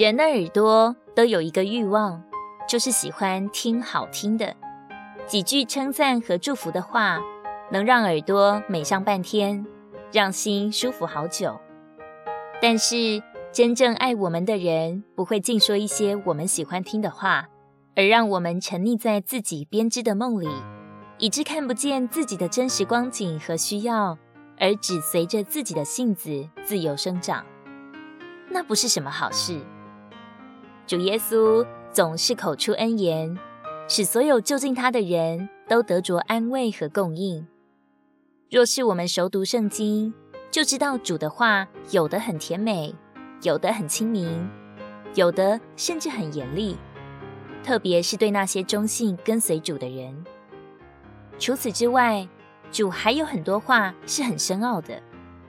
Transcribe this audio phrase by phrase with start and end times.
[0.00, 2.22] 人的耳朵都有一个欲望，
[2.66, 4.56] 就是喜欢听好听的
[5.26, 7.20] 几句称赞和祝福的话，
[7.70, 9.66] 能让耳朵美上半天，
[10.10, 11.60] 让心舒服好久。
[12.62, 17.48] 但是，真正爱我们的人不会净说一些我们喜欢听的话，
[17.94, 20.48] 而让我们沉溺在自己编织的梦里，
[21.18, 24.16] 以致看不见自己的真实光景和需要，
[24.58, 27.44] 而只随着自己的性子自由生长。
[28.48, 29.60] 那不是什么好事。
[30.90, 33.38] 主耶稣总是口出恩言，
[33.86, 37.46] 使所有就近他的人都得着安慰和供应。
[38.50, 40.12] 若是我们熟读圣经，
[40.50, 42.92] 就知道主的话有的很甜美，
[43.42, 44.50] 有的很亲民，
[45.14, 46.76] 有的甚至很严厉，
[47.62, 50.24] 特别是对那些忠信跟随主的人。
[51.38, 52.28] 除此之外，
[52.72, 55.00] 主还有很多话是很深奥的，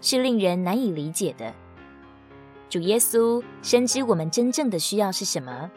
[0.00, 1.52] 是令人难以理解的。
[2.68, 5.70] 主耶稣深知我们真正的需要是什么，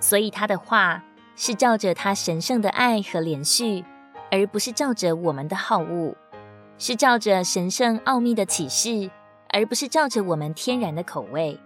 [0.00, 1.02] 所以他的话
[1.34, 3.84] 是照着他神圣的爱和怜恤，
[4.30, 6.14] 而不是照着我们的好恶；
[6.78, 9.10] 是照着神圣奥秘的启示，
[9.48, 11.58] 而不是照着我们天然的口味。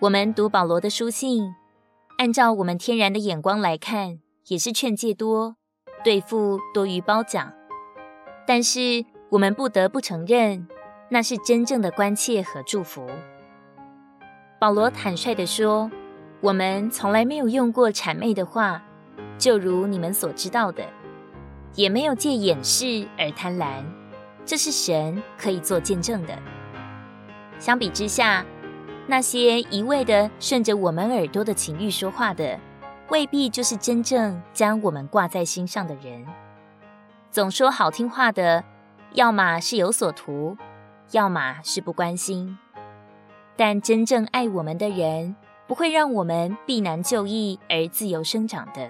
[0.00, 1.54] 我们读保罗的书信，
[2.18, 4.18] 按照我们天然的眼光来看，
[4.48, 5.56] 也是劝诫多，
[6.02, 7.52] 对付多于褒奖。
[8.46, 10.66] 但是我们不得不承认，
[11.10, 13.06] 那是真正的关切和祝福。
[14.60, 15.88] 保罗坦率地说
[16.42, 18.82] ：“我们从来没有用过谄媚的话，
[19.38, 20.82] 就如你们所知道的，
[21.74, 23.84] 也没有借掩饰而贪婪，
[24.44, 26.36] 这是神可以做见证的。
[27.60, 28.44] 相比之下，
[29.06, 32.58] 那些一味的顺着我们耳朵的情欲说话的，
[33.10, 36.26] 未必就是真正将我们挂在心上的人。
[37.30, 38.64] 总说好听话的，
[39.12, 40.56] 要么是有所图，
[41.12, 42.58] 要么是不关心。”
[43.58, 45.34] 但真正爱我们的人，
[45.66, 48.88] 不会让我们避难就易而自由生长的。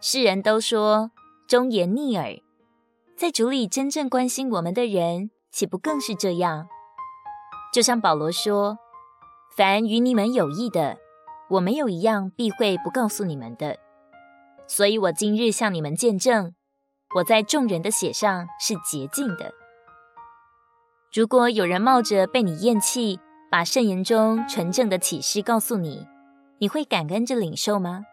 [0.00, 1.12] 世人都说
[1.46, 2.36] 忠言逆耳，
[3.16, 6.66] 在主里真正关心我们的人，岂不更是这样？
[7.72, 8.76] 就像保罗说
[9.56, 10.98] ：“凡与你们有益的，
[11.50, 13.78] 我没有一样避讳不告诉你们的。
[14.66, 16.54] 所以我今日向你们见证，
[17.14, 19.52] 我在众人的血上是洁净的。
[21.12, 23.20] 如果有人冒着被你厌弃，
[23.54, 26.08] 把圣言中纯正的启示告诉你，
[26.58, 28.04] 你会感恩着领受吗？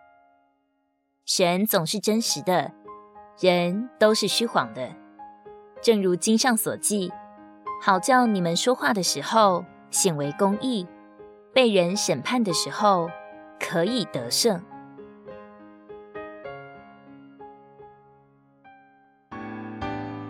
[1.26, 2.72] 神总是真实的，
[3.40, 4.88] 人都是虚谎的。
[5.82, 7.12] 正如经上所记，
[7.82, 10.86] 好叫你们说话的时候显为公义，
[11.56, 13.10] 被人审判的时候
[13.60, 14.64] 可以得胜。